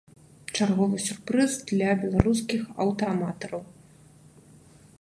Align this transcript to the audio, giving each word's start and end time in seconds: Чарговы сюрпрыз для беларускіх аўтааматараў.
Чарговы 0.57 0.95
сюрпрыз 1.07 1.51
для 1.71 1.89
беларускіх 2.03 2.61
аўтааматараў. 2.85 3.61